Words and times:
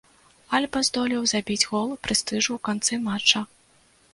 Альба 0.59 0.81
здолеў 0.87 1.21
забіць 1.31 1.67
гол 1.73 1.93
прэстыжу 2.07 2.51
ў 2.57 2.65
канцы 2.71 2.93
матча. 3.11 3.39